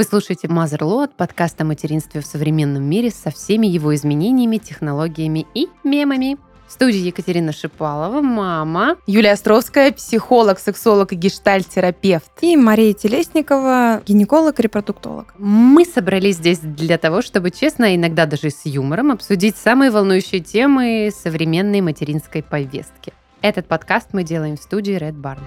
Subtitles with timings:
[0.00, 5.68] Вы слушаете Motherload, подкаст о материнстве в современном мире со всеми его изменениями, технологиями и
[5.84, 6.38] мемами.
[6.66, 8.96] В студии Екатерина Шипалова, мама.
[9.06, 12.30] Юлия Островская, психолог, сексолог и гештальт-терапевт.
[12.40, 15.34] И Мария Телесникова, гинеколог, репродуктолог.
[15.36, 21.12] Мы собрались здесь для того, чтобы честно, иногда даже с юмором, обсудить самые волнующие темы
[21.14, 23.12] современной материнской повестки.
[23.42, 25.40] Этот подкаст мы делаем в студии Red Barn.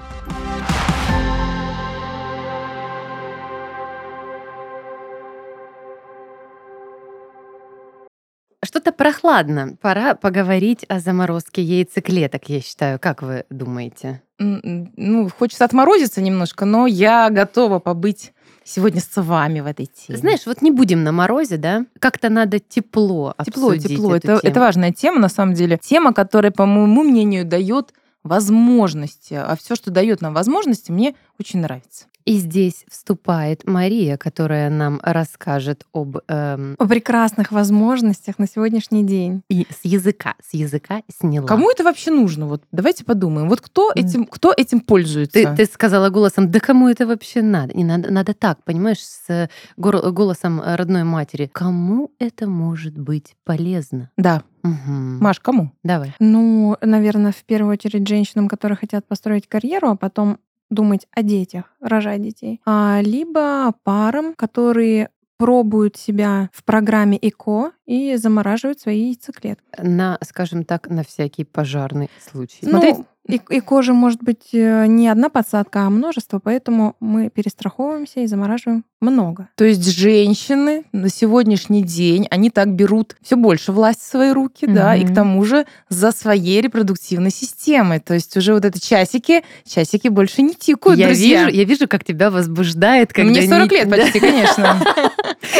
[8.64, 9.78] Что-то прохладно.
[9.82, 13.00] Пора поговорить о заморозке яйцеклеток, я считаю.
[13.00, 14.22] Как вы думаете?
[14.40, 20.18] Ну, хочется отморозиться немножко, но я готова побыть сегодня с вами в этой теме.
[20.18, 21.86] Знаешь, вот не будем на морозе, да?
[22.00, 24.16] Как-то надо тепло Тепло, тепло.
[24.16, 25.78] Это, это важная тема, на самом деле.
[25.82, 29.34] Тема, которая, по моему мнению, дает возможности.
[29.34, 32.06] А все, что дает нам возможности, мне очень нравится.
[32.26, 36.18] И здесь вступает Мария, которая нам расскажет об...
[36.28, 36.76] Эм...
[36.80, 39.44] О прекрасных возможностях на сегодняшний день.
[39.50, 41.48] И с языка, с языка сняла.
[41.48, 42.48] Кому это вообще нужно?
[42.48, 43.50] Вот давайте подумаем.
[43.50, 45.34] Вот кто этим, кто этим пользуется?
[45.34, 47.76] Ты, ты сказала голосом, да кому это вообще надо?
[47.76, 51.50] Не надо, надо так, понимаешь, с голосом родной матери.
[51.52, 54.10] Кому это может быть полезно?
[54.18, 54.44] Да.
[54.64, 54.92] Угу.
[55.20, 55.72] Маш, кому?
[55.84, 56.16] Давай.
[56.20, 61.66] Ну, наверное, в первую очередь женщинам, которые хотят построить карьеру, а потом думать о детях,
[61.80, 69.66] рожать детей, а, либо парам, которые пробуют себя в программе ЭКО и замораживают свои яйцеклетки.
[69.78, 72.60] На, скажем так, на всякий пожарный случай.
[72.62, 72.98] Ну, Смотреть
[73.28, 78.28] и, и кожа может быть э, не одна подсадка, а множество, поэтому мы перестраховываемся и
[78.28, 79.48] замораживаем много.
[79.56, 84.66] То есть женщины на сегодняшний день, они так берут все больше власть в свои руки,
[84.66, 84.74] mm-hmm.
[84.74, 88.02] да, и к тому же за своей репродуктивной системой.
[88.02, 91.46] То есть уже вот эти часики, часики больше не тикают, я друзья.
[91.46, 93.32] Вижу, я вижу, как тебя возбуждает, когда...
[93.32, 94.82] Мне 40 лет почти, конечно.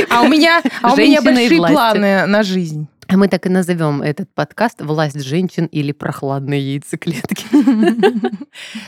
[0.10, 2.88] А у меня, а у меня большие планы на жизнь.
[3.14, 7.46] А мы так и назовем этот подкаст «Власть женщин» или «Прохладные яйцеклетки».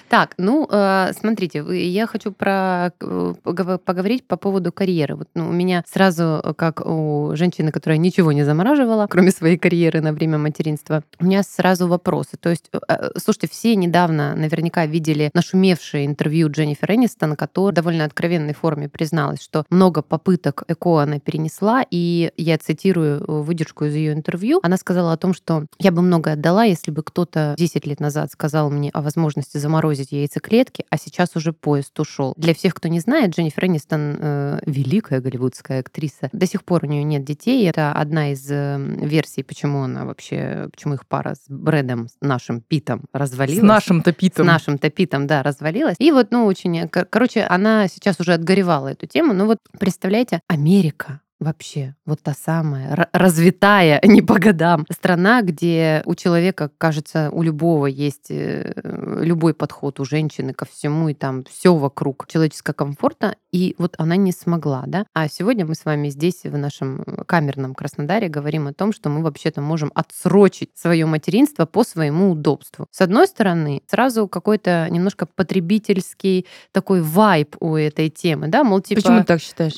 [0.10, 5.16] Так, ну, э, смотрите, я хочу про э, поговорить по поводу карьеры.
[5.16, 9.58] Вот ну, у меня сразу, э, как у женщины, которая ничего не замораживала, кроме своей
[9.58, 12.38] карьеры на время материнства, у меня сразу вопросы.
[12.40, 12.70] То есть,
[13.18, 19.42] слушайте, все недавно наверняка видели нашумевшее интервью Дженнифер Энистон, которая в довольно откровенной форме призналась,
[19.42, 25.14] что много попыток ЭКО она перенесла, и я цитирую выдержку из ее интервью, она сказала
[25.14, 28.90] о том, что я бы много отдала, если бы кто-то 10 лет назад сказал мне
[28.94, 32.34] о возможности заморозить яйцеклетки, а сейчас уже поезд ушел.
[32.38, 36.30] Для всех, кто не знает, Дженнифер Энистон э, великая голливудская актриса.
[36.32, 37.68] До сих пор у нее нет детей.
[37.68, 43.06] Это одна из э, версий, почему она вообще, почему их пара с Брэдом, нашим Питом,
[43.14, 43.62] развалилась.
[43.62, 44.46] С нашим-то Питом.
[44.46, 45.96] С нашим-то Питом, да, развалилась.
[46.00, 46.88] И вот, ну, очень...
[46.90, 49.34] Короче, она сейчас уже отгоревала эту тему.
[49.34, 56.16] Ну вот, представляете, Америка, вообще вот та самая развитая не по годам страна, где у
[56.16, 58.74] человека, кажется, у любого есть э,
[59.22, 64.18] любой подход у женщины ко всему, и там все вокруг человеческого комфорта, и вот она
[64.18, 65.06] не смогла, да.
[65.14, 69.24] А сегодня мы с вами здесь, в нашем камерном Краснодаре, говорим о том, что мы
[69.24, 72.88] вообще-то можем отсрочить свое материнство по своему удобству.
[72.92, 79.02] С одной стороны, сразу какой-то немножко потребительский такой вайб у этой темы, да, мол, типа...
[79.02, 79.78] Почему ты так считаешь?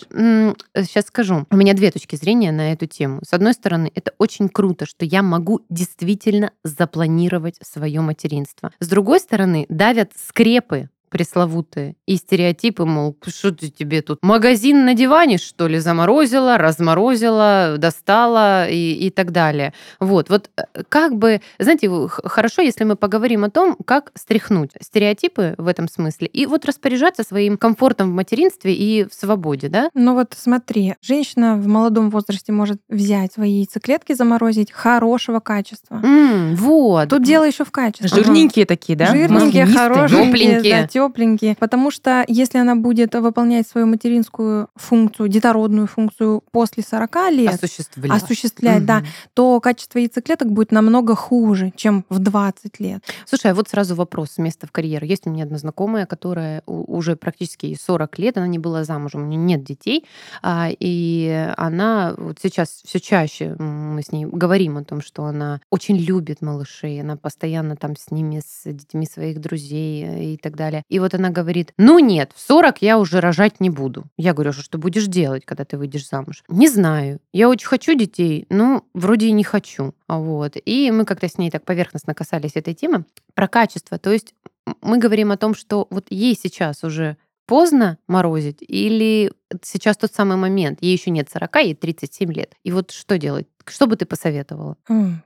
[0.73, 1.45] Сейчас скажу.
[1.51, 3.19] У меня две точки зрения на эту тему.
[3.23, 8.71] С одной стороны, это очень круто, что я могу действительно запланировать свое материнство.
[8.79, 11.95] С другой стороны, давят скрепы пресловутые.
[12.05, 18.69] И стереотипы, мол, что ты тебе тут магазин на диване, что ли, заморозила, разморозила, достала
[18.69, 19.73] и, и так далее.
[19.99, 25.55] Вот, вот э, как бы, знаете, хорошо, если мы поговорим о том, как стряхнуть стереотипы
[25.57, 29.89] в этом смысле и вот распоряжаться своим комфортом в материнстве и в свободе, да?
[29.93, 36.01] Ну вот смотри, женщина в молодом возрасте может взять свои яйцеклетки, заморозить хорошего качества.
[36.03, 37.09] Mm, вот.
[37.09, 38.07] Тут дело еще в качестве.
[38.09, 38.75] Жирненькие ага.
[38.75, 39.07] такие, да?
[39.07, 40.81] Жирненькие, хорошие, тепленькие.
[40.81, 47.31] Да, тепленькие, потому что если она будет выполнять свою материнскую функцию, детородную функцию после 40
[47.31, 48.87] лет, осуществлять, осуществлять угу.
[48.87, 49.03] да,
[49.33, 53.03] то качество яйцеклеток будет намного хуже, чем в 20 лет.
[53.25, 55.05] Слушай, а вот сразу вопрос места в карьеру.
[55.05, 59.25] Есть у меня одна знакомая, которая уже практически 40 лет, она не была замужем, у
[59.25, 60.05] нее нет детей,
[60.41, 65.61] а, и она вот сейчас все чаще мы с ней говорим о том, что она
[65.69, 70.83] очень любит малышей, она постоянно там с ними, с детьми своих друзей и так далее.
[70.89, 74.05] И вот она говорит, ну нет, в 40 я уже рожать не буду.
[74.17, 76.43] Я говорю, что что будешь делать, когда ты выйдешь замуж?
[76.47, 77.19] Не знаю.
[77.33, 79.93] Я очень хочу детей, но вроде и не хочу.
[80.07, 80.53] Вот.
[80.65, 83.97] И мы как-то с ней так поверхностно касались этой темы про качество.
[83.97, 84.33] То есть
[84.81, 87.17] мы говорим о том, что вот ей сейчас уже
[87.47, 89.31] поздно морозить или
[89.63, 90.79] сейчас тот самый момент?
[90.81, 92.53] Ей еще нет 40, ей 37 лет.
[92.63, 93.47] И вот что делать?
[93.65, 94.77] Что бы ты посоветовала?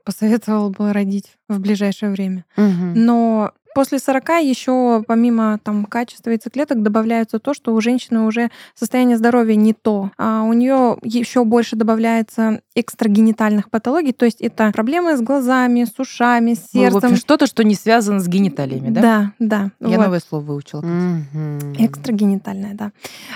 [0.04, 2.46] Посоветовала бы родить в ближайшее время.
[2.56, 2.94] Мгм.
[2.96, 9.18] Но после 40 еще помимо там качества яйцеклеток добавляется то, что у женщины уже состояние
[9.18, 15.18] здоровья не то, а у нее еще больше добавляется экстрагенитальных патологий, то есть это проблемы
[15.18, 17.18] с глазами, с ушами, с Ну, в общем, сердцем.
[17.18, 19.02] что-то, что не связано с гениталиями, да?
[19.02, 19.72] да, да.
[19.80, 20.06] Я вот.
[20.06, 20.82] новое слово выучила.
[20.82, 21.76] Мгм.
[21.78, 22.92] Экстрагенитальная, да.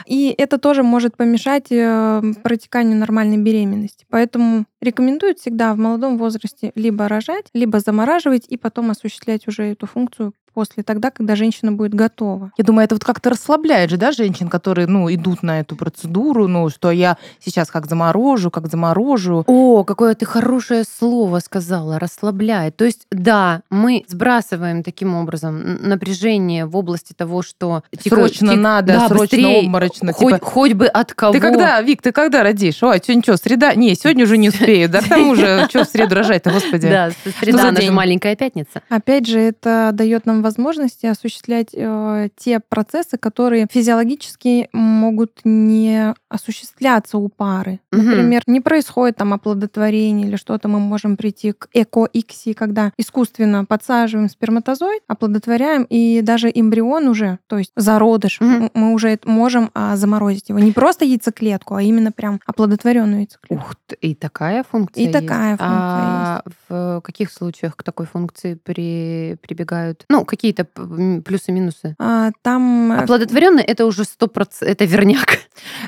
[0.05, 4.05] И это тоже может помешать э, протеканию нормальной беременности.
[4.09, 9.87] Поэтому рекомендуют всегда в молодом возрасте либо рожать, либо замораживать и потом осуществлять уже эту
[9.87, 12.51] функцию после тогда, когда женщина будет готова.
[12.57, 16.47] Я думаю, это вот как-то расслабляет же, да, женщин, которые, ну, идут на эту процедуру,
[16.47, 19.43] ну, что я сейчас как заморожу, как заморожу.
[19.47, 22.77] О, какое ты хорошее слово сказала, расслабляет.
[22.77, 28.59] То есть, да, мы сбрасываем таким образом напряжение в области того, что типа, Срочно ти-
[28.59, 30.13] надо, да, срочно быстрее, обморочно.
[30.13, 31.33] хоть, типа, хоть бы от кого.
[31.33, 32.81] ты когда, Вик, ты когда родишь?
[32.81, 33.75] Ой, сегодня что, среда?
[33.75, 34.87] Не, сегодня уже не успею.
[34.89, 36.87] Да к тому же, что в среду рожать-то, господи.
[36.89, 37.09] Да,
[37.41, 38.81] среда, за она же маленькая пятница.
[38.89, 47.17] Опять же, это дает нам возможности осуществлять э, те процессы, которые физиологически могут не осуществляться
[47.17, 47.79] у пары.
[47.91, 48.05] Мгм.
[48.05, 54.29] Например, не происходит там оплодотворение или что-то, мы можем прийти к эко-иксии, когда искусственно подсаживаем
[54.29, 60.49] сперматозоид, оплодотворяем, и даже эмбрион уже, то есть зародыш, м- мы уже можем а, заморозить
[60.49, 60.59] его.
[60.59, 63.55] Не просто яйцеклетку, а именно прям оплодотворенную яйцеклетку.
[63.65, 65.13] Ух ты, и такая функция И есть.
[65.19, 70.05] такая функция А в каких случаях к такой функции при, прибегают?
[70.09, 71.95] Ну, какие-то плюсы-минусы?
[71.99, 75.39] А, Там э, Оплодотворенный это уже сто процентов, это верняк.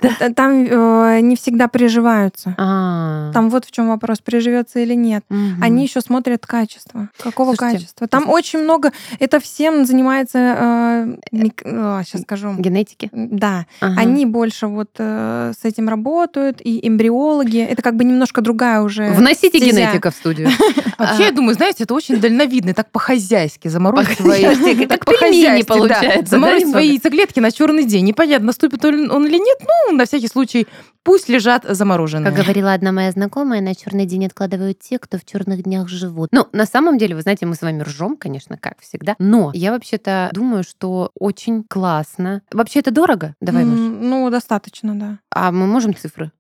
[0.36, 2.56] Там э, не всегда приживаются.
[2.58, 5.24] А, Там вот в чем вопрос, приживется или нет.
[5.62, 7.10] Они еще смотрят качество.
[7.20, 8.08] Какого Слушайте, качества?
[8.08, 8.92] Там очень много.
[9.20, 11.18] Это всем занимается.
[11.32, 12.54] сейчас скажу.
[12.58, 13.10] генетики.
[13.14, 14.00] Да, Ага.
[14.02, 17.60] они больше вот э, с этим работают, и эмбриологи.
[17.60, 19.12] Это как бы немножко другая уже.
[19.12, 19.82] Вносите стезя.
[19.82, 20.50] генетика в студию.
[20.98, 24.56] Вообще, я думаю, знаете, это очень дальновидно, так по-хозяйски заморозить свои...
[24.56, 28.06] По-хозяйски, как пельмени получается, Заморозить свои яйцеклетки на черный день.
[28.06, 30.68] Непонятно, наступит он он или нет, ну, на всякий случай,
[31.04, 32.32] пусть лежат замороженные.
[32.32, 36.30] Как говорила одна моя знакомая, на черный день откладывают те, кто в черных днях живут.
[36.32, 39.16] Ну, на самом деле, вы знаете, мы с вами ржем, конечно, как всегда.
[39.20, 42.42] Но я вообще-то думаю, что очень классно.
[42.52, 43.36] Вообще это дорого?
[43.42, 43.80] Давай, Маш.
[43.80, 45.20] Ну, достаточно, да.
[45.32, 46.32] А мы можем цифры?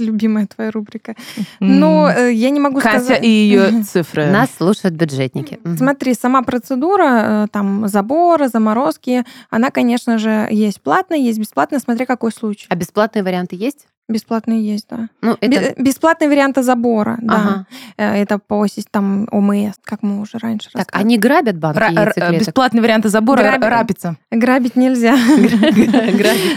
[0.00, 1.14] Любимая твоя рубрика.
[1.60, 3.24] Но э, я не могу Катя сказать.
[3.24, 4.26] и ее цифры.
[4.26, 5.58] Нас слушают бюджетники.
[5.76, 12.06] Смотри, сама процедура, э, там, забора, заморозки, она, конечно же, есть платная, есть бесплатная, смотря
[12.06, 12.66] какой случай.
[12.68, 13.86] А бесплатные варианты есть?
[14.10, 15.08] Бесплатные есть, да.
[15.22, 15.80] Ну, это...
[15.80, 17.34] Бесплатный вариант забора, да.
[17.34, 17.66] Ага.
[17.96, 21.06] Э, Это по там ОМС, как мы уже раньше Так, рассказывали.
[21.06, 22.38] они грабят банки р- яйцеклеток?
[22.40, 24.16] Бесплатные варианты забора Граби- рапица.
[24.30, 25.16] Грабить нельзя.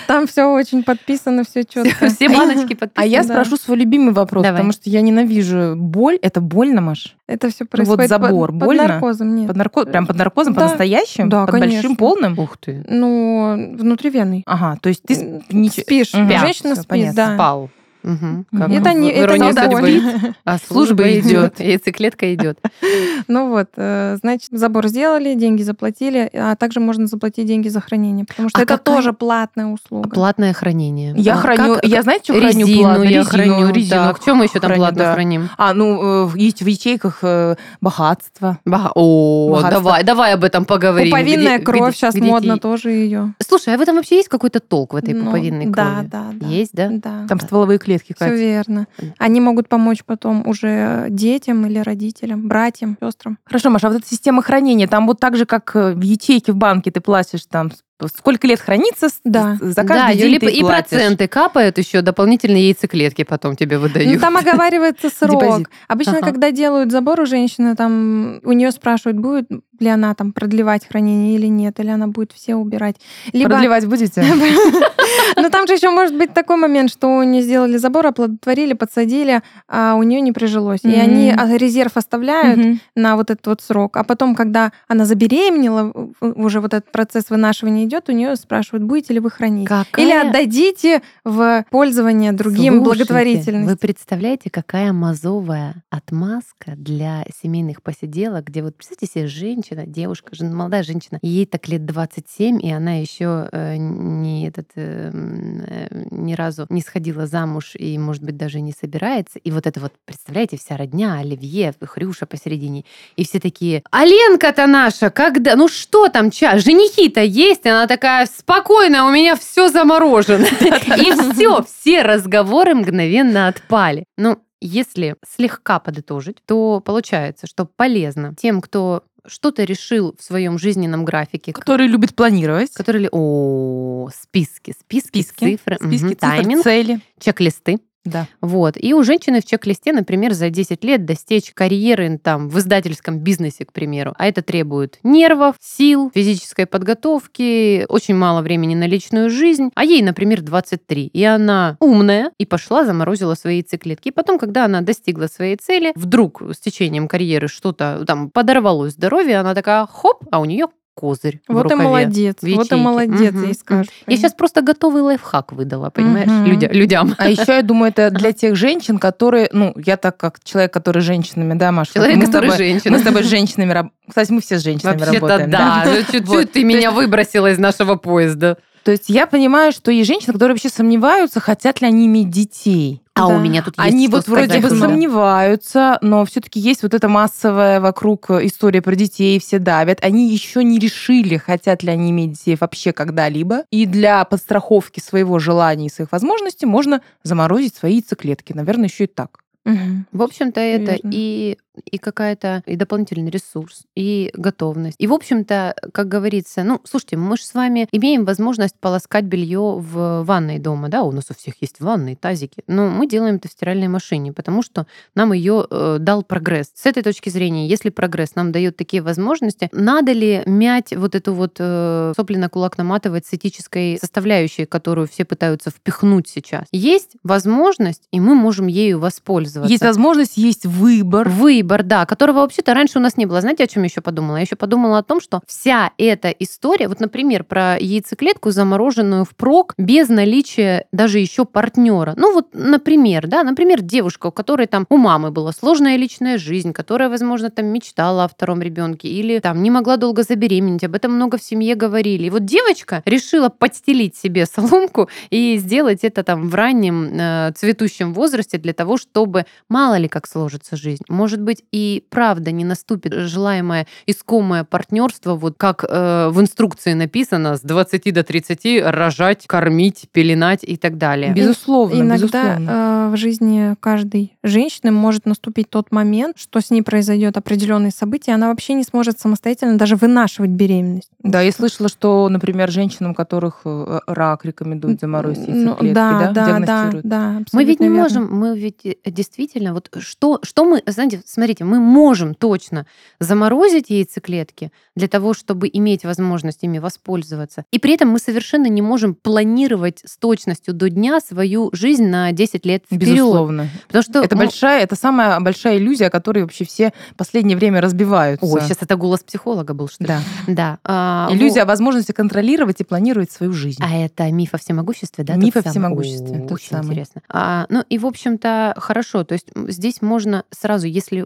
[0.08, 2.08] Там все очень подписано, все четко.
[2.10, 2.92] Все баночки подписаны.
[2.96, 3.34] А я Да.
[3.34, 6.18] спрошу свой любимый вопрос, потому что я ненавижу боль.
[6.22, 7.16] Это больно, Маш?
[7.28, 8.88] Это все Ну вот происходит под- забор под больно?
[8.88, 9.48] наркозом, нет.
[9.48, 9.86] Под нарко...
[9.86, 10.62] Прям под наркозом, Да.
[10.62, 11.30] по-настоящему?
[11.30, 11.96] Да, под большим, конечно.
[11.96, 12.38] полным?
[12.40, 12.84] Ух ты.
[12.90, 14.44] Ну, внутривенный.
[14.46, 15.42] Ага, то есть ты
[15.72, 16.14] Спишь.
[16.14, 16.30] Мгм.
[16.40, 17.14] Женщина спит, понятно.
[17.16, 17.38] да.
[17.44, 17.83] Paulo.
[18.04, 18.46] Как Мгм.
[18.52, 20.34] Это не, это «Иронии не судьбы».
[20.46, 22.60] А Служба идет, яйцеклетка идет.
[23.30, 28.26] Ну вот, э, значит, забор сделали, деньги заплатили, а также можно заплатить деньги за хранение,
[28.26, 30.10] потому что А это какая- тоже платная услуга.
[30.10, 31.14] Платное хранение.
[31.16, 33.04] Я А храню, как- я знаете, что храню резину платно?
[33.04, 33.74] я Резину, храню.
[33.74, 35.14] резину Так, что мы еще там храню, платно да.
[35.14, 35.50] храним?
[35.58, 38.60] А, ну, э, в есть в ячейках э, богатство.
[38.96, 39.72] О, Богатство.
[39.82, 41.12] давай, давай об этом поговорим.
[41.12, 43.34] Пуповинная Где- кровь где- сейчас где модно тоже ее.
[43.40, 45.90] Слушай, а в этом вообще есть какой-то толк в этой пуповинной крови?
[45.90, 46.48] Да, да, да.
[46.48, 46.90] Есть, да?
[46.92, 47.26] Да.
[47.30, 48.34] Там стволовые клетки, Все Катя.
[48.36, 48.88] верно.
[49.18, 53.38] Они могут помочь потом уже детям или родителям, братьям, сестрам.
[53.46, 56.52] Хорошо, Маша, а вот эта система хранения, там вот так же, как э, в ячейке
[56.52, 57.72] в банке ты платишь там
[58.18, 59.58] сколько лет хранится, Да.
[59.62, 60.90] за каждый да, день Юли, ты и платишь.
[60.90, 64.20] проценты капают еще, дополнительные яйцеклетки потом тебе Ну, выдают.
[64.20, 65.42] там оговаривается срок.
[65.42, 65.68] Депозит.
[65.88, 66.26] Обычно, Ага.
[66.32, 69.48] когда делают забор у женщины, там у нее спрашивают, будет
[69.84, 72.96] ли она там продлевать хранение или нет, или она будет все убирать.
[73.32, 74.24] Либо Продлевать будете?
[75.36, 79.42] Но там же еще может быть такой момент, что у нее сделали забор, оплодотворили, подсадили,
[79.68, 80.82] а у нее не прижилось.
[80.84, 83.98] И они а, резерв оставляют на вот этот вот срок.
[83.98, 89.14] А потом, когда она забеременела, уже вот этот процесс вынашивания идет, у нее спрашивают, будете
[89.14, 89.68] ли вы хранить.
[89.98, 93.70] Или отдадите в пользование другим Слушайте, благотворительности.
[93.70, 100.36] Вы представляете, какая мазовая отмазка для семейных посиделок, где вот, представьте себе, женщина женщина, девушка,
[100.36, 106.06] жен- молодая женщина, ей так лет 27, и она еще э, не этот э, э,
[106.12, 109.40] ни разу не сходила замуж и, может быть, даже не собирается.
[109.40, 112.86] И вот это вот, представляете, вся родня, Оливье, Хрюша посередине.
[113.16, 115.56] И все такие, а Ленка-то наша, когда?
[115.56, 116.58] Ну что там, ча?
[116.58, 117.66] Женихи-то есть?
[117.66, 120.46] И она такая, спокойно, у меня все заморожено.
[120.98, 124.06] И все, все разговоры мгновенно отпали.
[124.18, 131.06] Ну, если слегка подытожить, то получается, что полезно тем, кто что-то решил в своем жизненном
[131.06, 132.74] графике, Который любит планировать.
[132.74, 137.00] который о списки, списки, Списки, цифры, списки, мгм, цифр, тайминг, цели.
[137.20, 137.80] чек-листы.
[138.06, 138.28] Да.
[138.42, 138.76] Вот.
[138.78, 143.66] И у женщины в чек-листе, например, за 10 лет достичь карьеры там, в издательском бизнесе,
[143.66, 144.14] к примеру.
[144.18, 149.70] А это требует нервов, сил, физической подготовки, очень мало времени на личную жизнь.
[149.76, 151.08] А ей, например, 23.
[151.08, 154.10] И она умная и пошла, заморозила свои яйцеклетки.
[154.10, 159.40] И потом, когда она достигла своей цели, вдруг с течением карьеры что-то там подорвалось здоровье,
[159.40, 162.36] она такая, хоп, а у нее козырь в Вот и молодец.
[162.42, 163.88] в Вот и молодец, Мгм, ей скажешь.
[164.08, 166.46] Я сейчас просто готовый лайфхак выдала, понимаешь, Мгм.
[166.46, 167.16] людя- людям.
[167.18, 171.02] А еще я думаю, это для тех женщин, которые, ну, я так как человек, который
[171.02, 171.94] с женщинами, да, Маша?
[171.96, 172.92] Человек, мы с который тобой- женщина.
[172.92, 173.90] Мы с тобой с женщинами.
[174.08, 175.50] Кстати, мы все с женщинами Вообще-то работаем.
[175.52, 175.84] да.
[175.86, 176.52] Ну, Чуть-чуть Вот.
[176.52, 178.58] ты меня выбросила из нашего поезда.
[178.84, 183.02] То есть я понимаю, что есть женщины, которые вообще сомневаются, хотят ли они иметь детей.
[183.16, 183.36] А Да.
[183.36, 184.88] у меня тут есть Они вот вроде бы много.
[184.92, 190.04] сомневаются, но все-таки есть вот эта массовая вокруг история про детей, все давят.
[190.04, 193.64] Они еще не решили, хотят ли они иметь детей вообще когда-либо.
[193.72, 198.54] И для подстраховки своего желания и своих возможностей можно заморозить свои яйцеклетки.
[198.54, 199.40] Наверное, еще и так.
[199.66, 200.08] Мгм.
[200.12, 201.12] В общем-то, это Верно.
[201.14, 204.96] и, и какая-то и дополнительный ресурс, и готовность.
[205.00, 209.78] И, в общем-то, как говорится, ну, слушайте, мы же с вами имеем возможность полоскать белье
[209.78, 213.48] в ванной дома, да, у нас у всех есть ванны, тазики, но мы делаем это
[213.48, 216.72] в стиральной машине, потому что нам ее э, дал прогресс.
[216.76, 221.34] С этой точки зрения, если прогресс нам дает такие возможности, надо ли мять вот эту
[221.34, 226.66] вот э, сопли на кулак наматывать с этической составляющей, которую все пытаются впихнуть сейчас?
[226.72, 229.72] Есть возможность, и мы можем ею воспользоваться.
[229.72, 231.30] Есть возможность, есть выбор.
[231.30, 233.42] Выбор, да, которого вообще-то раньше у нас не было.
[233.42, 234.38] Знаете, о чем еще подумала?
[234.38, 239.74] Я еще подумала о том, что вся эта история, вот, например, про яйцеклетку, замороженную впрок,
[239.78, 242.14] без наличия даже еще партнера.
[242.18, 246.74] Ну вот, например, да, например, девушка, у которой там у мамы была сложная личная жизнь,
[246.74, 251.14] которая, возможно, там мечтала о втором ребенке или там не могла долго забеременеть, об этом
[251.14, 252.26] много в семье говорили.
[252.26, 258.14] И вот девочка решила подстелить себе соломку и сделать это там в раннем э, цветущем
[258.14, 261.04] возрасте для того, чтобы мало ли как сложится жизнь.
[261.08, 267.58] Может быть, и правда не наступит желаемое искомое партнерство, вот как э, в инструкции написано,
[267.58, 271.34] с 20 до 30 рожать, кормить, пеленать и так далее.
[271.34, 272.16] Безусловно, Иногда
[272.56, 273.08] безусловно.
[273.10, 278.32] э, в жизни каждой женщины может наступить тот момент, что с ней произойдет определенные события,
[278.32, 281.10] и она вообще не сможет самостоятельно даже вынашивать беременность.
[281.22, 286.12] Да, я слышала, что, например, женщинам, у которых э, рак рекомендуют заморозить Ну, яйцеклетки, да,
[286.20, 287.06] да, да, да, диагностируют.
[287.06, 288.02] да, Мы ведь не верно.
[288.04, 292.86] можем, мы ведь э, действительно, вот что, что мы, знаете, смотрите, мы можем точно
[293.20, 297.66] заморозить яйцеклетки для того, чтобы иметь возможность ими воспользоваться.
[297.72, 302.32] И при этом мы совершенно не можем планировать с точностью до дня свою жизнь на
[302.32, 303.16] 10 лет вперед.
[303.16, 303.70] Безусловно.
[303.88, 307.58] Потому что Это ну, большая, это самая большая иллюзия, о которой вообще все в последнее
[307.58, 308.46] время разбиваются.
[308.46, 310.08] Ой, сейчас это голос психолога был, что ли?
[310.08, 310.22] Да.
[310.48, 310.80] Да.
[310.84, 313.82] а, Иллюзия о возможности контролировать и планировать свою жизнь.
[313.84, 315.36] А это миф о всемогуществе, да?
[315.36, 316.86] Миф о всемогуществе, О, Очень самый.
[316.88, 317.22] интересно.
[317.30, 319.24] А, ну и, в общем-то, хорошо.
[319.24, 321.26] То есть здесь можно сразу, если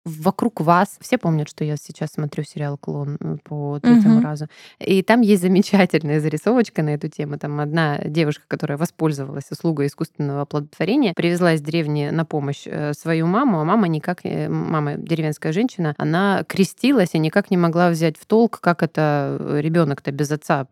[0.05, 4.23] вокруг вас, все помнят, что я сейчас смотрю сериал «Клон» м, по третьему Мгм.
[4.23, 4.47] разу,
[4.79, 7.37] и там есть замечательная зарисовочка на эту тему.
[7.37, 13.27] Там одна девушка, которая воспользовалась услугой искусственного оплодотворения, привезла из деревни на помощь э, свою
[13.27, 18.17] маму, а мама никак, э, мама деревенская женщина, она крестилась и никак не могла взять
[18.17, 20.65] в толк, как это ребенок-то без отца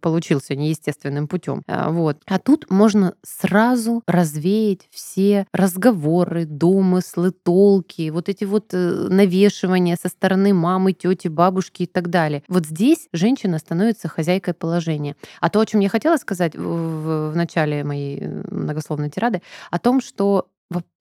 [0.00, 1.62] получился неестественным путем.
[1.66, 2.18] А, Вот.
[2.26, 10.08] А тут можно сразу развеять все разговоры, домыслы, толки, вот эти вот э, навешивания со
[10.08, 12.42] стороны мамы, тети, бабушки и так далее.
[12.48, 15.16] Вот здесь женщина становится хозяйкой положения.
[15.40, 16.62] А то, о чем я хотела сказать в,
[17.30, 20.48] в- начале моей э, многословной тирады, о том, что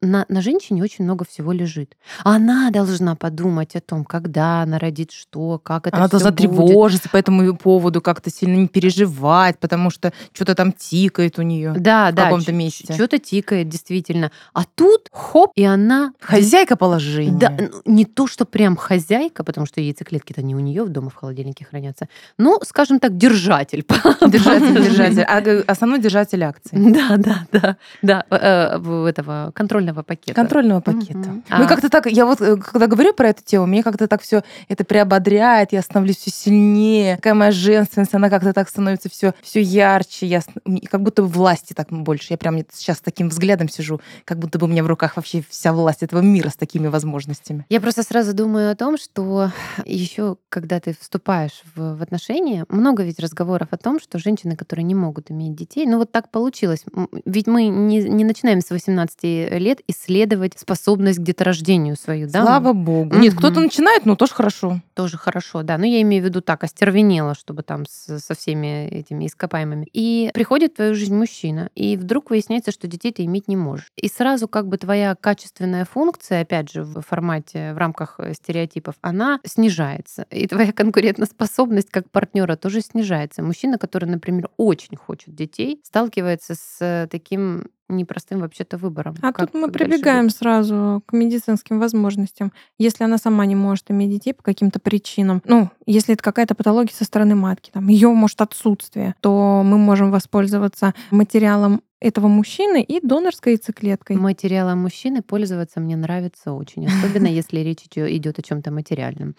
[0.01, 1.95] на, на женщине очень много всего лежит.
[2.23, 6.37] Она должна подумать о том, когда она родит что, как это Она должна будет.
[6.39, 11.73] тревожиться по этому поводу, как-то сильно не переживать, потому что что-то там тикает у нее.
[11.77, 12.93] Да, в да, каком-то месте.
[12.93, 14.31] Что-то тикает, действительно.
[14.53, 17.37] А тут хоп, и она Хозяйка положения.
[17.37, 21.15] Да, ну, не то, что прям хозяйка, потому что яйцеклетки-то не у нее дома в
[21.15, 22.07] холодильнике хранятся,
[22.39, 23.85] но, скажем так, держатель.
[24.27, 25.21] Держатель, держатель.
[25.21, 26.71] А, э, основной держатель акций.
[26.91, 30.33] Да, да, да, да, э, в- этого контрольного пакета.
[30.33, 31.17] Контрольного пакета.
[31.17, 31.43] Мгм.
[31.49, 34.21] Ну, А- как-то так, я вот, э, когда говорю про эту тему, мне как-то так
[34.21, 39.33] все это приободряет, я становлюсь все сильнее, какая моя женственность, она как-то так становится все,
[39.41, 40.41] все ярче, я,
[40.89, 42.27] как будто бы власти так больше.
[42.29, 45.43] Я прям сейчас с таким взглядом сижу, как будто бы у меня в руках вообще
[45.49, 47.65] вся власть этого мира с такими возможностями.
[47.69, 49.51] Я просто сразу думаю о том, что
[49.85, 54.83] еще когда ты вступаешь в, в отношения, много ведь разговоров о том, что женщины, которые
[54.83, 56.83] не могут иметь детей, ну вот так получилось.
[57.25, 62.41] Ведь мы не, не начинаем с 18 лет исследовать способность к деторождению свою, да?
[62.43, 63.15] Слава богу.
[63.15, 64.81] Нет, кто-то начинает, ну тоже хорошо.
[64.93, 65.77] Тоже хорошо, да.
[65.77, 69.87] Но я имею в виду так, остервенело, чтобы там с- со всеми этими ископаемыми.
[69.93, 73.87] И приходит в твою жизнь мужчина, и вдруг выясняется, что детей ты иметь не можешь.
[73.95, 78.95] И сразу как бы твоя качественная функция, опять же, в формате, в рамках э, стереотипов,
[79.01, 80.25] она снижается.
[80.29, 83.43] И твоя конкурентоспособность как партнера тоже снижается.
[83.43, 89.15] Мужчина, который, например, очень хочет детей, сталкивается с э, таким непростым вообще-то выбором.
[89.21, 92.51] А Как тут мы прибегаем сразу к медицинским возможностям.
[92.77, 96.93] Если она сама не может иметь детей по каким-то причинам, ну, если это какая-то патология
[96.93, 102.99] со стороны матки, там, ее может отсутствие, то мы можем воспользоваться материалом этого мужчины и
[102.99, 104.17] донорской яйцеклеткой.
[104.17, 109.35] Материалом мужчины пользоваться мне нравится очень, особенно если речь идет о чем-то материальном.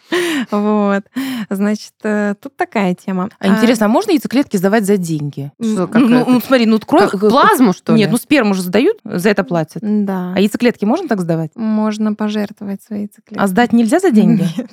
[0.50, 1.04] Вот.
[1.50, 3.30] Значит, э, тут такая тема.
[3.40, 5.50] А интересно, а можно яйцеклетки сдавать за деньги?
[5.58, 7.10] Ну, ну, смотри, ну кровь...
[7.10, 7.98] Как плазму, что ли?
[7.98, 9.82] Нет, ну сперму же сдают, за это платят.
[9.82, 10.32] Да.
[10.34, 11.50] А яйцеклетки можно так сдавать?
[11.56, 13.42] Можно пожертвовать свои яйцеклетки.
[13.42, 14.46] А сдать нельзя за деньги?
[14.56, 14.70] Нет.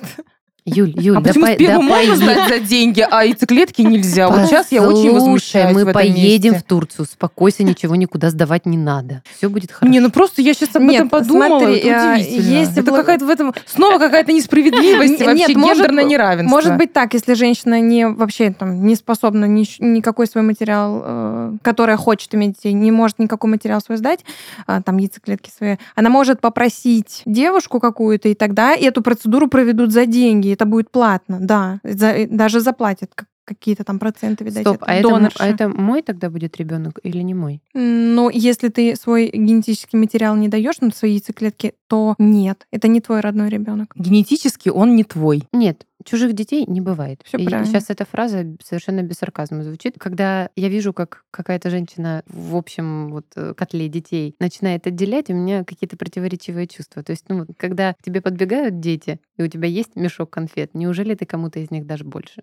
[0.64, 4.28] Юль, Юль, А да почему по- сперму да можно сдать за деньги, а яйцеклетки нельзя?
[4.28, 6.66] Вот сейчас я очень Послушай, возмущаюсь мы в этом поедем месте.
[6.66, 9.22] в Турцию, успокойся, ничего никуда сдавать не надо.
[9.36, 9.90] Все будет хорошо.
[9.90, 11.58] Не, ну просто я сейчас об Нет, этом подумала.
[11.60, 12.48] смотри, это а, удивительно.
[12.58, 16.54] есть это благ- какая-то в этом снова какая-то несправедливость, и Нет, вообще может гендерное неравенство.
[16.56, 21.52] Может быть так, если женщина не вообще там не способна ни, никакой свой материал, э,
[21.62, 24.20] которая хочет иметь детей, не может никакой материал свой сдать,
[24.66, 30.06] а, там яйцеклетки свои, она может попросить девушку какую-то, и тогда эту процедуру проведут за
[30.06, 34.86] деньги, это будет платно, да, За- даже заплатят как- какие-то там проценты, видать, Стоп, это
[34.86, 37.62] а это, а это мой тогда будет ребенок или не мой?
[37.74, 43.00] Но если ты свой генетический материал не даешь на свои яйцеклетки, то нет, это не
[43.00, 43.92] твой родной ребенок.
[43.96, 45.42] Генетически он не твой.
[45.52, 47.20] Нет, чужих детей не бывает.
[47.24, 47.64] Всё правильно.
[47.66, 49.94] сейчас эта фраза совершенно без сарказма звучит.
[49.98, 55.34] Когда я вижу, как какая-то женщина в общем вот э, котле детей начинает отделять, у
[55.34, 57.02] меня какие-то противоречивые чувства.
[57.02, 61.14] То есть, ну, когда к тебе подбегают дети, и у тебя есть мешок конфет, неужели
[61.14, 62.42] ты кому-то из них дашь больше?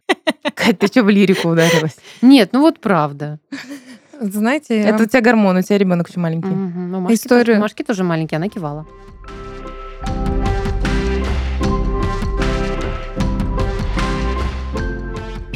[0.53, 1.97] Кать, ты что в лирику ударилась?
[2.21, 3.39] Нет, ну вот правда.
[4.19, 6.49] Знаете, Это у тебя гормон, у тебя ребенок еще маленький.
[6.49, 6.91] Мгм.
[6.91, 8.87] Ну, Машки, Историю- тоже, Машки тоже маленькие, она кивала.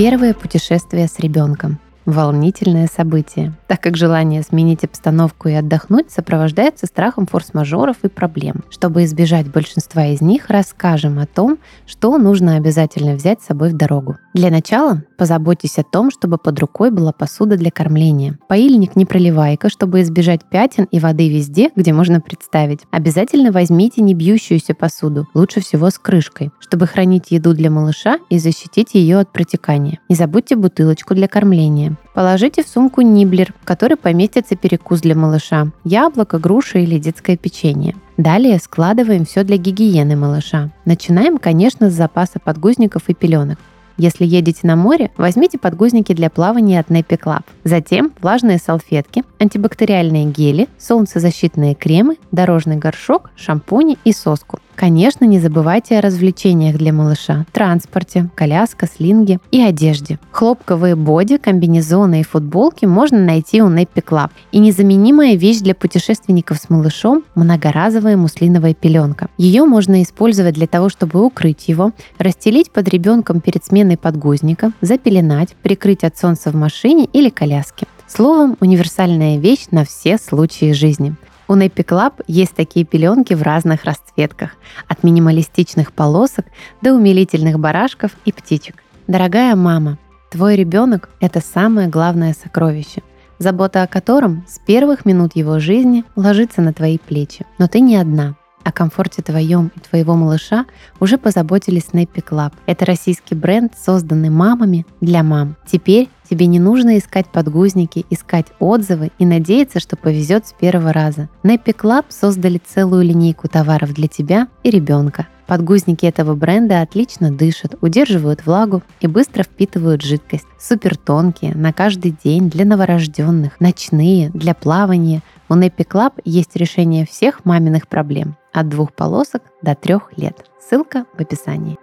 [0.04, 1.78] Первое путешествие с ребенком.
[2.06, 8.64] Волнительное событие, так как желание сменить обстановку и отдохнуть сопровождается страхом форс-мажоров и проблем.
[8.72, 13.78] Чтобы избежать большинства из них, расскажем о том, что нужно обязательно взять с собой в
[13.78, 14.18] дорогу.
[14.34, 18.40] Для начала позаботьтесь о том, чтобы под рукой была посуда для кормления.
[18.48, 22.80] Поильник не проливайка, чтобы избежать пятен и воды везде, где можно представить.
[22.90, 28.40] Обязательно возьмите не бьющуюся посуду, лучше всего с крышкой, чтобы хранить еду для малыша и
[28.40, 30.00] защитить ее от протекания.
[30.10, 31.91] Не забудьте бутылочку для кормления.
[32.14, 37.96] Положите в сумку ниблер, в который поместится перекус для малыша, яблоко, груша или детское печенье.
[38.18, 40.72] Далее складываем все для гигиены малыша.
[40.86, 43.58] Начинаем, конечно, с запаса подгузников и пеленок.
[43.98, 47.44] Если едете на море, возьмите подгузники для плавания от Nappy Club.
[47.64, 54.60] Затем влажные салфетки, антибактериальные гели, солнцезащитные кремы, дорожный горшок, шампуни и соску.
[54.82, 60.18] Конечно, не забывайте о развлечениях для малыша, транспорте, коляска, слинге и одежде.
[60.32, 64.32] Хлопковые боди, комбинезоны и футболки можно найти у Nappy Club.
[64.52, 69.28] И незаменимая вещь для путешественников с малышом– многоразовая муслиновая пеленка.
[69.38, 75.56] Ее можно использовать для того, чтобы укрыть его, расстелить под ребенком перед сменой подгузника, запеленать,
[75.62, 77.86] прикрыть от солнца в машине или коляске.
[78.08, 81.16] Словом, универсальная вещь на все случаи жизни.
[81.52, 84.52] У Nappy Club есть такие пеленки в разных расцветках,
[84.88, 86.46] от минималистичных полосок
[86.82, 88.76] до умилительных барашков и птичек.
[89.08, 89.98] Дорогая мама,
[90.32, 93.04] твой ребенок– это самое главное сокровище,
[93.38, 97.46] забота о котором с первых минут его жизни ложится на твои плечи.
[97.58, 98.38] Но ты не одна.
[98.64, 100.66] О комфорте твоем и твоего малыша
[101.00, 102.54] уже позаботились Nappy Club.
[102.68, 105.56] Это российский бренд, созданный мамами для мам.
[105.66, 111.28] Теперь тебе не нужно искать подгузники, искать отзывы и надеяться, что повезет с первого раза.
[111.44, 115.28] Nappy Club создали целую линейку товаров для тебя и ребенка.
[115.48, 120.46] Подгузники этого бренда отлично дышат, удерживают влагу и быстро впитывают жидкость.
[120.58, 127.06] Супер тонкие, на каждый день, для новорожденных, ночные, для плавания, У Nappy Club есть решение
[127.06, 130.46] всех маминых проблем от двух полосок до трех лет.
[130.60, 131.78] Ссылка в описании.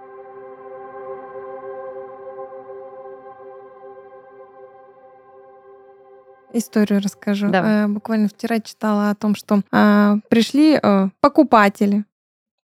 [6.52, 7.48] Историю расскажу.
[7.50, 7.85] Давай.
[7.85, 12.04] Э, Буквально вчера читала о том, что а, пришли э, покупатели,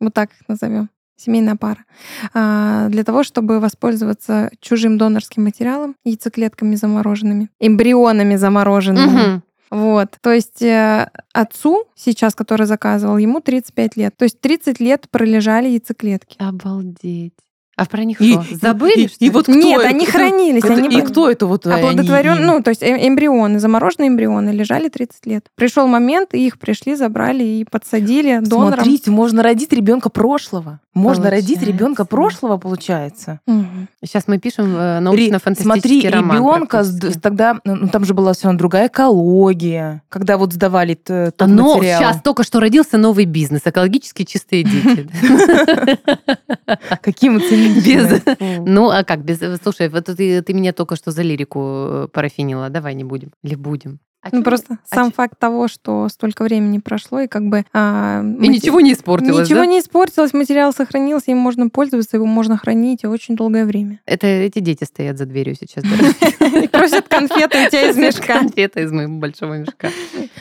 [0.00, 1.84] вот так их назовем, семейная пара,
[2.32, 9.06] а, для того, чтобы воспользоваться чужим донорским материалом, яйцеклетками замороженными, эмбрионами замороженными.
[9.06, 9.42] Мгм.
[9.74, 10.18] Вот.
[10.20, 14.16] То есть э, отцу сейчас, который заказывал, ему 35 лет.
[14.16, 16.36] То есть 30 лет пролежали яйцеклетки.
[16.38, 17.34] Обалдеть.
[17.76, 18.44] А про них И- что?
[18.60, 19.30] Забыли, и- что и ли?
[19.30, 19.88] вот кто Нет, это?
[19.88, 20.62] они хранились.
[20.64, 21.66] Это- они и были- кто это вот?
[21.66, 22.46] они Оплодотворен, им?
[22.46, 25.46] ну, то есть э- эмбрионы, замороженные эмбрионы лежали 30 лет.
[25.56, 28.74] Пришел момент, и их пришли, забрали и подсадили донором.
[28.74, 30.80] Смотрите, можно родить ребенка прошлого.
[30.94, 31.72] Можно родить Получается.
[31.72, 33.40] ребенка прошлого, получается.
[33.48, 33.88] Мгм.
[34.04, 36.36] Сейчас мы пишем э, научно-фантастический Смотри, роман.
[36.36, 36.84] ребенка
[37.20, 42.00] тогда, ну там же была все равно другая экология, когда вот сдавали тот Но материал.
[42.00, 45.08] сейчас только что родился новый бизнес, экологически чистые дети.
[47.02, 47.40] Какие мы
[47.86, 48.22] Без-.
[48.66, 49.38] Ну, а как без...
[49.62, 52.68] Слушай, вот ты, ты меня только что за лирику э, парафинила.
[52.70, 53.30] Давай не будем.
[53.42, 53.98] Или будем?
[54.22, 57.64] А Ну, просто а сам чё- факт того, что столько времени прошло, и как бы...
[57.74, 59.66] а, И мате- ничего не испортилось, Ничего да?
[59.66, 64.00] не испортилось, материал сохранился, им можно пользоваться, его можно хранить очень долгое время.
[64.06, 65.84] Это эти дети стоят за дверью сейчас.
[66.64, 68.38] И просят конфеты у тебя из мешка.
[68.38, 69.90] Конфеты из моего большого мешка.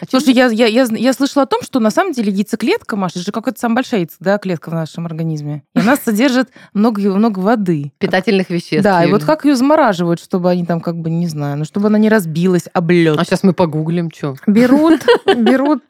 [0.10, 3.26] Слушай, я, я, я, я слышала о том, что на самом деле яйцеклетка, Маша, это
[3.26, 5.64] же какая-то самая большая яйцо, да, клетка в нашем организме.
[5.76, 7.92] И она содержит много, много воды.
[8.00, 8.84] питательных веществ.
[8.84, 11.88] Да, и вот как ее замораживают, чтобы они там как бы, не знаю, ну чтобы
[11.88, 13.18] она не разбилась об лед.
[13.18, 14.36] А сейчас мы погуглим, что.
[14.48, 15.84] Берут, берут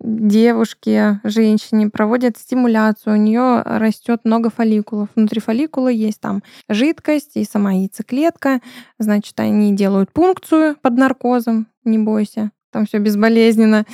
[0.00, 5.08] девушки, женщине, проводят стимуляцию, у нее растет много фолликулов.
[5.14, 8.60] Внутри фолликула есть там жидкость и сама яйцеклетка.
[8.98, 13.84] Значит, они делают пункцию под наркозом, не бойся, там все безболезненно.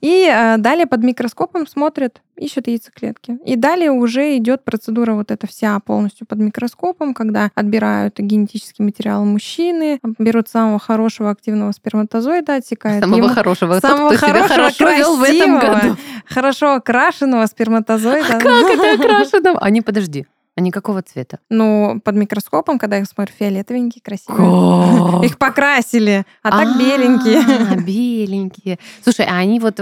[0.00, 3.38] И э, далее под микроскопом смотрят, ищут яйцеклетки.
[3.44, 9.24] И далее уже идет процедура вот эта вся полностью под микроскопом, когда отбирают генетический материал
[9.24, 13.80] мужчины, берут самого хорошего активного сперматозоида, отсекают Самого ему хорошего.
[13.80, 15.96] Тот, самого себя хорошего, хорошо вел в этом красивого, году.
[16.26, 18.38] хорошо окрашенного сперматозоида.
[18.40, 19.58] Как это окрашено?
[19.60, 21.40] Они, подожди, они какого цвета?
[21.50, 25.26] Ну, под микроскопом, когда их смотрю, фиолетовенькие, красивые.
[25.26, 27.40] Их покрасили, а так беленькие.
[27.70, 28.78] А, беленькие.
[29.02, 29.80] Слушай, а они вот,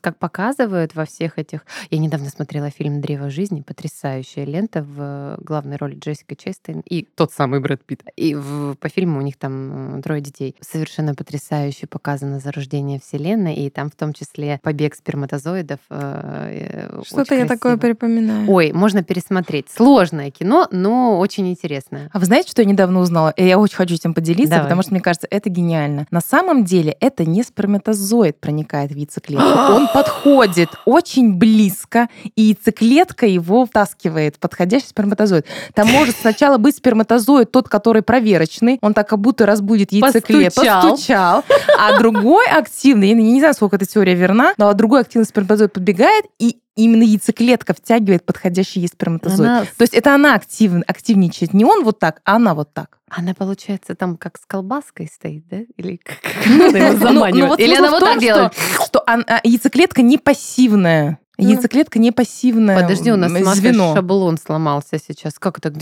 [0.00, 1.64] как показывают во всех этих...
[1.90, 7.32] Я недавно смотрела фильм «Древо жизни», потрясающая лента в главной роли Джессика Честейн и тот
[7.32, 8.02] самый Брэд Питт.
[8.16, 8.36] И
[8.78, 10.54] по фильму у них там э, трое детей.
[10.60, 15.80] Совершенно потрясающе показано зарождение Вселенной, и там в том числе побег сперматозоидов.
[15.90, 18.50] э, э, Что-то я такое припоминаю.
[18.50, 19.70] Ой, можно пересмотреть.
[20.12, 22.10] Сложное кино, но очень интересное.
[22.12, 23.30] А вы знаете, что я недавно узнала?
[23.30, 24.64] И я очень хочу этим поделиться, Давай.
[24.64, 26.06] потому что мне кажется, это гениально.
[26.10, 29.42] На самом деле это не сперматозоид проникает в яйцеклетку.
[29.72, 35.46] Он подходит очень близко, и яйцеклетка его втаскивает, подходящий сперматозоид.
[35.72, 40.60] Там может сначала быть сперматозоид, тот, который проверочный, он так как будто разбудит яйцеклетку.
[40.60, 40.90] Постучал.
[40.90, 41.44] Постучал.
[41.78, 46.26] А другой активный, я не знаю, сколько эта теория верна, но другой активный сперматозоид подбегает,
[46.38, 49.40] и именно яйцеклетка втягивает подходящий ей сперматозоид.
[49.40, 51.54] Она, То есть это она актив, активничает.
[51.54, 52.98] Не он вот так, а она вот так.
[53.08, 55.58] она, получается, там как с колбаской стоит, да?
[55.76, 57.60] Или как как она его Ну, ну заманивает?
[57.60, 58.54] Или она вот так делает?
[58.84, 61.18] Что, а, яйцеклетка не пассивная.
[61.42, 63.94] Ну, Яйцеклетка не пассивное Подожди, у нас Маша звено.
[63.94, 65.34] шаблон сломался сейчас.
[65.38, 65.72] Как это?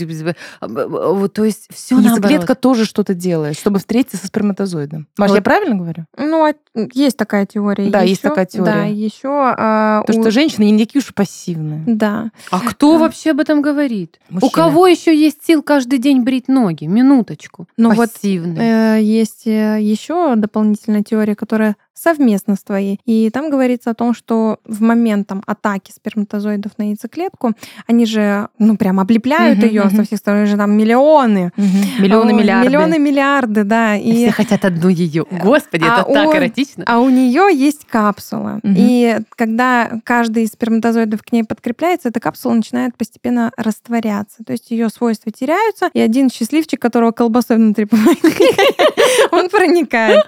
[0.59, 2.59] А, вот, То есть все Яйцеклетка наоборот.
[2.61, 5.07] тоже что-то делает, чтобы встретиться со сперматозоидом.
[5.17, 5.35] Маш, Вот.
[5.35, 6.05] я правильно говорю?
[6.17, 6.53] Ну, а
[6.93, 7.89] есть такая теория.
[7.89, 8.71] Да, есть Ещё- такая теория.
[8.71, 9.27] Да, еще...
[9.57, 11.83] а, То, у- что женщины не такие уж пассивные.
[11.85, 12.31] Да.
[12.49, 12.99] А кто А.
[12.99, 14.19] вообще об этом говорит?
[14.29, 14.51] У Мужчины.
[14.51, 16.85] кого еще есть сил каждый день брить ноги?
[16.85, 17.67] Минуточку.
[17.77, 18.97] Ну вот, Пассивные.
[18.97, 22.99] Э, Есть еще дополнительная теория, которая совместно с твоей.
[23.05, 27.51] И там говорится о том, что в момент там, атаки сперматозоидов на яйцеклетку,
[27.87, 29.95] они же, ну, прям облепляют Мгм, ее мгм.
[29.97, 31.51] со всех сторон, же там миллионы.
[31.99, 32.67] Миллионы, Ой, миллиарды.
[32.69, 33.95] Миллионы, миллиарды, да.
[33.95, 35.25] И И, все хотят одну ее.
[35.43, 36.83] Господи, а это так он- эротично.
[36.87, 38.59] а у нее есть капсула.
[38.63, 38.75] Мгм.
[38.77, 44.43] И когда каждый из сперматозоидов к ней подкрепляется, эта капсула начинает постепенно растворяться.
[44.45, 47.85] То есть ее свойства теряются, и один счастливчик, которого колбасой внутри
[49.31, 50.25] он проникает.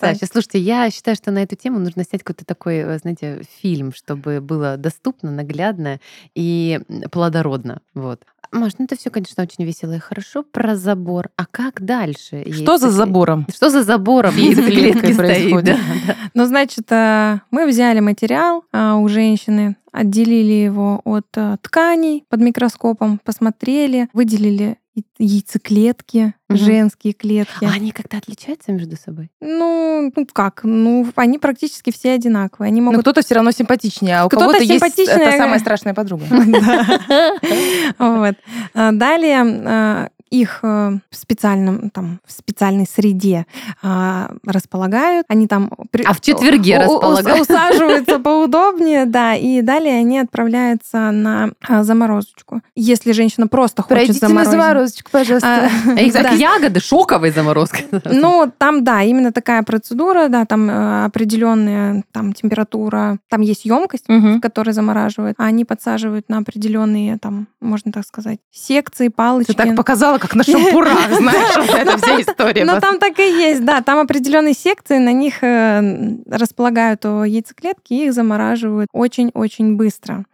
[0.00, 0.23] Так.
[0.28, 0.32] Потрясающе.
[0.32, 4.40] Слушайте, я считаю, что на эту тему нужно снять какой-то такой, э, знаете, фильм, чтобы
[4.40, 6.00] было доступно, наглядно
[6.34, 7.80] и плодородно.
[7.94, 8.20] Вот.
[8.52, 11.30] Маш, ну это все, конечно, очень весело и хорошо про забор.
[11.36, 12.44] А как дальше?
[12.52, 13.46] Что за Яйцеклет- забором?
[13.52, 15.16] Что за забором яйцеклетки стоит?
[15.16, 15.76] происходит?
[15.76, 16.16] Да, да.
[16.34, 22.40] Ну, значит, э, мы взяли материал а, у женщины, отделили его от э, тканей под
[22.40, 24.76] микроскопом, посмотрели, выделили
[25.18, 26.58] яйцеклетки, Мгм.
[26.58, 27.64] женские клетки.
[27.64, 29.30] А они как-то отличаются между собой?
[29.40, 30.60] Ну, ну как?
[30.64, 32.68] Ну, они практически все одинаковые.
[32.68, 35.28] Они Но могут кто-то все равно симпатичнее, а у Кто-то кого-то есть симпатичнее.
[35.28, 36.24] это самая страшная подруга.
[38.74, 40.08] А Далее а,
[40.40, 43.46] их э, в специальном там в специальной среде
[43.82, 47.40] а, располагают, они там при- А в четверге располагают?
[47.42, 52.62] усаживаются поудобнее, да, и далее они отправляются на а, заморозочку.
[52.74, 54.50] Если женщина просто хочет на заморозить.
[54.52, 55.68] заморозочку, пожалуйста.
[55.86, 57.86] А, А как ягоды, шоковой заморозкой.
[58.04, 64.08] Ну, там, да, именно такая процедура, да, там э, определенная там температура, там есть емкость,
[64.08, 64.40] Мгм.
[64.40, 69.52] которые замораживают, а они подсаживают на определенные, там, можно так сказать, секции, палочки.
[69.52, 72.64] Ты так показала, как на шампурах, знаешь, вот эта вся история.
[72.64, 73.82] Ну, там так и есть, да.
[73.82, 80.24] Там определенные секции, на них э, располагают яйцеклетки и их замораживают очень-очень быстро.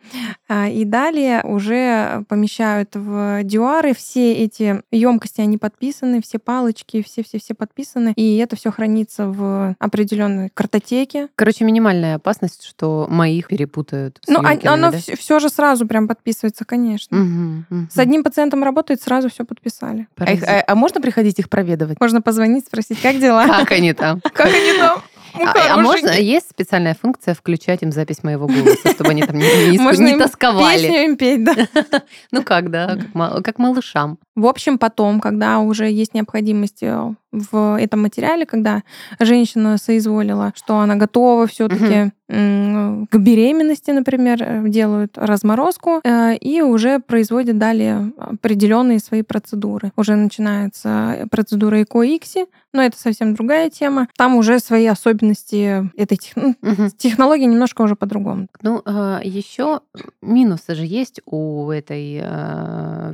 [0.48, 3.94] А, И далее уже помещают в дюары.
[3.94, 8.12] Все эти емкости, они подписаны, все палочки, все-все-все подписаны.
[8.16, 11.28] И это все хранится в определенной картотеке.
[11.34, 14.98] Короче, минимальная опасность, что моих перепутают Ну, а- оно да?
[14.98, 17.16] все, же сразу прям подписывается, конечно.
[17.16, 17.88] Мгм, мгм.
[17.92, 20.06] С одним пациентом работает, сразу все подписали.
[20.18, 22.00] А их- а- а можно приходить их проведывать?
[22.00, 23.46] Можно позвонить, спросить, как дела?
[23.46, 24.20] Как они там?
[24.32, 25.02] Как они там?
[25.32, 29.70] А, а можно, есть специальная функция включать им запись моего голоса, чтобы они там не,
[29.70, 30.82] не Можно не им тосковали?
[30.82, 31.54] Песню им петь, да.
[32.32, 32.98] Ну как, да,
[33.44, 34.18] как малышам.
[34.40, 38.82] В общем, потом, когда уже есть необходимость э, в этом материале, когда
[39.20, 47.00] женщина соизволила, что она готова все-таки к беременности, например, э, делают разморозку э, и уже
[47.00, 49.90] производят далее определенные свои процедуры.
[49.96, 54.06] Уже начинается процедура ЭКОИКСИ, но это совсем другая тема.
[54.16, 56.90] Там уже свои особенности этой тех- Мгм.
[56.96, 58.46] технологии немножко уже по-другому.
[58.62, 58.76] Ну,
[59.24, 59.80] еще
[60.22, 62.22] минусы же есть у этой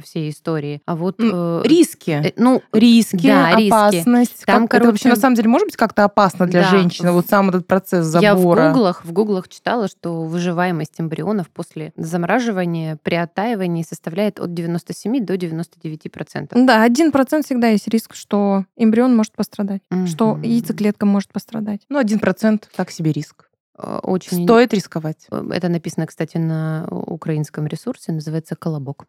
[0.05, 0.83] всей истории.
[0.85, 1.16] А вот...
[1.19, 2.11] М, э, Риски.
[2.11, 3.69] э, ну, Риски, да, риски.
[3.69, 4.45] опасность.
[4.47, 7.13] Там, Как- это вообще короче, на самом деле может быть как-то опасно для да, женщины,
[7.13, 8.73] вот сам этот процесс Я в забора?
[8.73, 15.37] гуглах, в гуглах читала, что выживаемость эмбрионов после замораживания при оттаивании составляет от 97 до
[15.37, 16.59] 99 процентов.
[16.67, 20.43] Да, один процент всегда есть риск, что эмбрион может пострадать, что Мгм.
[20.43, 21.81] яйцеклетка может пострадать.
[21.89, 23.45] Ну, один процент, так себе риск.
[23.79, 25.27] Э, Очень Стоит рисковать.
[25.51, 29.05] Это написано, кстати, на украинском ресурсе, называется «Колобок».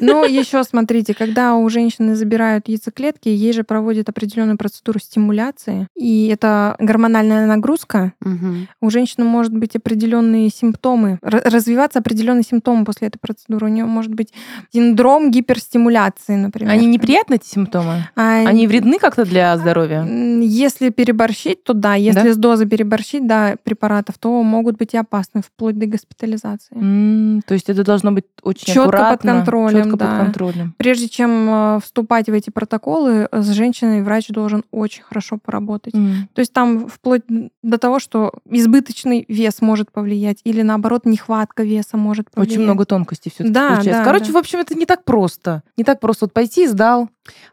[0.00, 6.28] Но еще смотрите, когда у женщины забирают яйцеклетки, ей же проводят определенную процедуру стимуляции, и
[6.28, 8.12] это гормональная нагрузка.
[8.20, 8.68] Мгм.
[8.80, 13.66] У женщины может быть определенные симптомы, ра- развиваться определенные симптомы после этой процедуры.
[13.66, 14.32] У нее может быть
[14.72, 16.72] синдром гиперстимуляции, например.
[16.72, 18.08] Они неприятны, эти симптомы?
[18.16, 20.00] А, Они вредны как-то для здоровья?
[20.00, 21.94] м, Если переборщить, то да.
[21.94, 22.32] Если Да?
[22.32, 26.76] с дозой переборщить, да, препаратов, то могут быть и опасны, вплоть до госпитализации.
[26.76, 29.32] М, То есть это должно быть очень Чётко под аккуратно,
[29.92, 30.06] да.
[30.18, 30.74] под контролем.
[30.78, 35.94] Прежде чем э, вступать в эти протоколы, э, с женщиной врач должен очень хорошо поработать.
[35.94, 36.28] М.
[36.34, 37.22] То есть там вплоть
[37.62, 42.52] до того, что избыточный вес может повлиять, или наоборот, нехватка веса может повлиять.
[42.52, 44.00] Очень много тонкостей все-таки Да, получается.
[44.00, 44.32] да, Короче, да.
[44.32, 45.62] в общем, это не так просто.
[45.76, 46.26] Не так просто.
[46.26, 47.08] Вот пойти, сдал.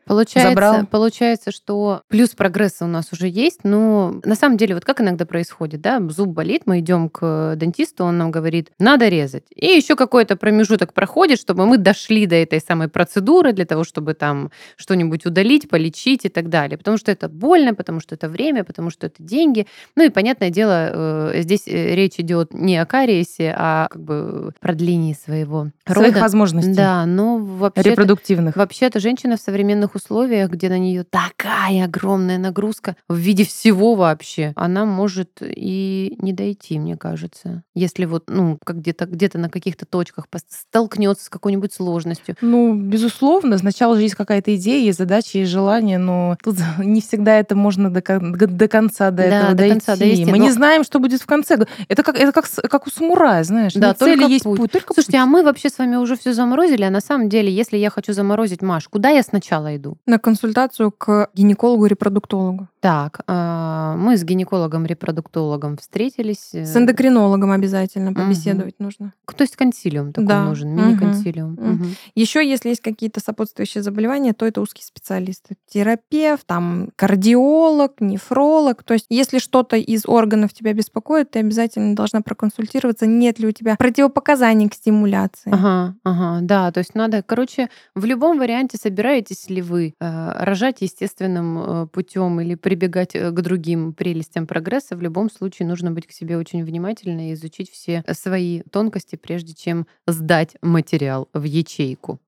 [0.06, 0.86] Получается, Забрал.
[0.86, 5.26] получается, что плюс прогресса у нас уже есть, но на самом деле вот как иногда
[5.26, 9.46] происходит, да, зуб болит, мы идем к дентисту, он нам говорит, надо резать.
[9.56, 14.14] И еще какой-то промежуток проходит, чтобы мы дошли до этой самой процедуры для того, чтобы
[14.14, 16.78] там что-нибудь удалить, полечить и так далее.
[16.78, 19.68] Потому что это больно, потому что это время, потому что это деньги.
[19.96, 24.54] Ну и, понятное дело, э, здесь э, речь идет не о кариесе, а как бы
[24.60, 26.22] продлении своего Своих рода.
[26.22, 28.56] возможностей Да, но вообще репродуктивных.
[28.56, 34.54] Вообще-то женщина в современных условиях, где на нее такая огромная нагрузка в виде всего вообще,
[34.56, 37.64] она может и не дойти, мне кажется.
[37.76, 42.03] Если вот, ну, как где-то где на каких-то точках столкнется с какой-нибудь сложностью.
[42.42, 47.40] Ну, безусловно, сначала же есть какая-то идея, есть задача, есть желание, но тут не всегда
[47.40, 49.72] это можно до, до конца до Да, этого до дойти.
[49.74, 51.58] конца довести, Мы но- не знаем, что будет в конце.
[51.88, 53.74] Это как, это как, как у самурая, знаешь.
[53.74, 54.60] Да, Нет цели, есть путь.
[54.60, 54.72] путь.
[54.72, 55.22] Только Слушайте, путь.
[55.22, 58.14] а мы вообще с вами уже все заморозили, а на самом деле, если я хочу
[58.14, 59.98] заморозить Маш, куда я сначала иду?
[60.06, 62.68] На консультацию к гинекологу-репродуктологу.
[62.84, 66.50] Так, а, мы с гинекологом-репродуктологом встретились.
[66.52, 69.14] э, С эндокринологом обязательно побеседовать нужно.
[69.38, 70.44] То есть консилиум такой Да.
[70.44, 71.52] нужен, мини-консилиум.
[71.54, 71.72] Мгм.
[71.72, 71.86] Мгм.
[72.14, 75.56] Еще, если есть какие-то сопутствующие заболевания, то это узкие специалисты.
[75.70, 78.84] Терапевт, там, кардиолог, нефролог.
[78.84, 83.52] То есть, если что-то из органов тебя беспокоит, ты обязательно должна проконсультироваться, нет ли у
[83.52, 85.54] тебя противопоказаний к стимуляции.
[85.54, 90.82] Ага, ага, да, то есть надо, короче, в любом варианте собираетесь ли вы э, рожать
[90.82, 96.12] естественным путем или прибегать э, к другим прелестям прогресса, в любом случае нужно быть к
[96.12, 102.20] себе очень внимательно и изучить все свои тонкости, прежде чем сдать материал в ячейку.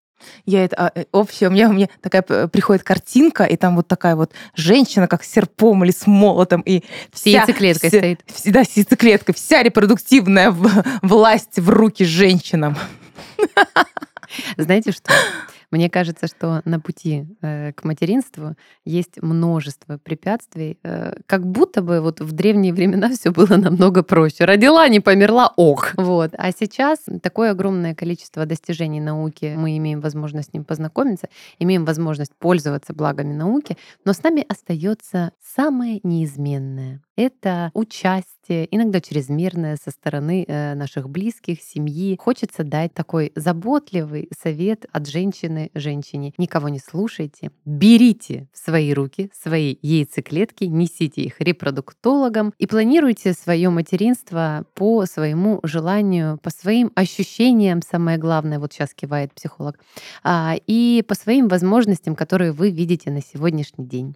[0.45, 3.87] Я это а, э, вообще у меня у меня такая приходит картинка и там вот
[3.87, 8.21] такая вот женщина как с серпом или с молотом и вся яйцеклеткой вся, стоит.
[8.45, 9.33] Да, с яйцеклеткой.
[9.33, 10.55] Вся репродуктивная
[11.01, 12.77] власть в руки женщинам.
[14.57, 15.11] Знаете что?
[15.75, 21.99] Мне кажется, что на пути э, к материнству есть множество препятствий, э, как будто бы
[21.99, 24.45] вот в древние времена все было намного проще.
[24.45, 25.93] Родила, не померла, ох.
[25.97, 26.31] Вот.
[26.37, 31.27] А сейчас такое огромное количество достижений науки, мы имеем возможность с ним познакомиться,
[31.59, 39.77] имеем возможность пользоваться благами науки, но с нами остается самое неизменное это участие, иногда чрезмерное
[39.81, 42.17] со стороны э, наших близких, семьи.
[42.19, 46.33] Хочется дать такой заботливый совет от женщины женщине.
[46.37, 53.69] Никого не слушайте, берите в свои руки свои яйцеклетки, несите их репродуктологам и планируйте свое
[53.69, 59.79] материнство по своему желанию, по своим ощущениям, самое главное, вот сейчас кивает психолог,
[60.23, 64.15] а, и по своим возможностям, которые вы видите на сегодняшний день.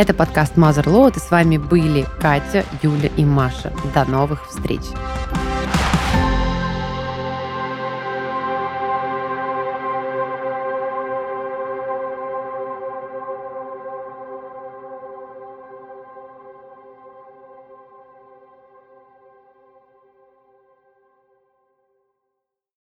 [0.00, 0.84] Это подкаст Mother
[1.14, 3.70] и с вами были Катя, Юля и Маша.
[3.94, 4.80] До новых встреч!